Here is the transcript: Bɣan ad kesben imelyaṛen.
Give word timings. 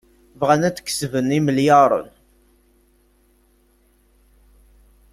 Bɣan 0.39 0.61
ad 0.67 0.77
kesben 0.85 1.35
imelyaṛen. 1.37 2.09